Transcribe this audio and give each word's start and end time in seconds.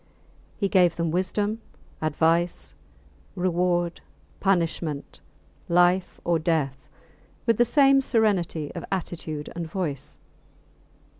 He 0.57 0.67
gave 0.67 0.95
them 0.95 1.11
wisdom, 1.11 1.61
advice, 2.01 2.73
reward, 3.35 4.01
punishment, 4.39 5.19
life 5.69 6.19
or 6.25 6.39
death, 6.39 6.89
with 7.45 7.57
the 7.57 7.65
same 7.65 8.01
serenity 8.01 8.71
of 8.73 8.83
attitude 8.91 9.51
and 9.55 9.67
voice. 9.67 10.17